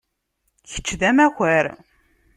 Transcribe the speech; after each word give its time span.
Kečč 0.69 0.87
d 0.99 1.01
amakar. 1.09 1.65